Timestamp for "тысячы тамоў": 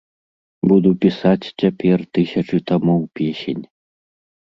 2.19-3.01